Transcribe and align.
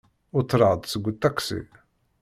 Uṭreɣ-d 0.39 0.83
seg 0.91 1.03
uṭaksi. 1.09 1.61